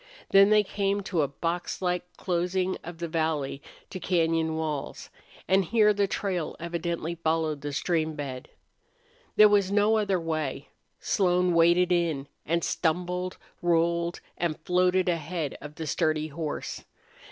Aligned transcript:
Then 0.31 0.49
they 0.49 0.63
came 0.63 1.01
to 1.01 1.21
a 1.21 1.27
boxlike 1.27 2.01
closing 2.17 2.75
of 2.83 2.97
the 2.97 3.07
valley 3.07 3.61
to 3.91 3.99
cañon 3.99 4.55
walls, 4.55 5.11
and 5.47 5.63
here 5.63 5.93
the 5.93 6.07
trail 6.07 6.55
evidently 6.59 7.13
followed 7.13 7.61
the 7.61 7.71
stream 7.71 8.15
bed. 8.15 8.49
There 9.35 9.47
was 9.47 9.71
no 9.71 9.97
other 9.97 10.19
way. 10.19 10.69
Slone 10.99 11.53
waded 11.53 11.91
in, 11.91 12.27
and 12.47 12.63
stumbled, 12.63 13.37
rolled, 13.61 14.21
and 14.39 14.59
floated 14.61 15.07
ahead 15.07 15.55
of 15.61 15.75
the 15.75 15.85
sturdy 15.85 16.29
horse. 16.29 16.83